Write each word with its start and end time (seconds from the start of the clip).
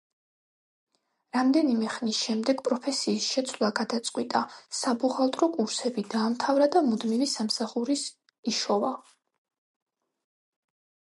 რამდენიმე 1.35 1.89
ხნის 1.95 2.21
შემდეგ 2.27 2.63
პროფესიის 2.69 3.27
შეცვლა 3.33 3.69
გადაწყვიტა, 3.79 4.41
საბუღალტრო 4.79 5.49
კურსები 5.57 6.05
დაამთავრა 6.15 6.69
და 6.77 6.83
მუდმივი 6.89 7.29
სამსახურის 7.37 8.07
იშოვა. 8.53 8.91